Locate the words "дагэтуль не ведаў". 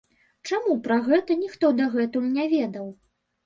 1.83-2.93